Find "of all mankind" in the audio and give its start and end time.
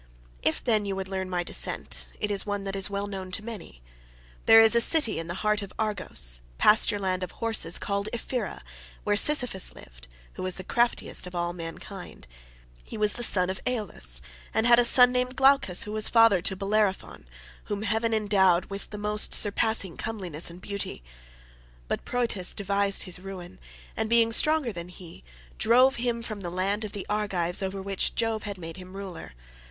11.27-12.25